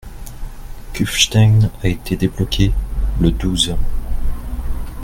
Kufstein 0.95 1.69
a 1.83 1.87
été 1.87 2.15
débloqué 2.15 2.71
le 3.19 3.29
douze. 3.31 3.75